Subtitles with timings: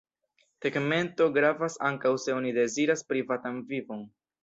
[0.65, 4.07] Tegmento gravas ankaŭ se oni deziras privatan vivon.